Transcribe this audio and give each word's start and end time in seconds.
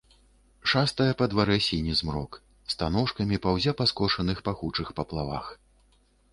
Шастае 0.71 1.09
па 1.19 1.27
дварэ 1.33 1.57
сіні 1.65 1.93
змрок, 1.99 2.39
станожкамі 2.75 3.41
паўзе 3.47 3.71
па 3.85 3.89
скошаных 3.95 4.37
пахучых 4.51 4.87
паплавах. 5.01 5.45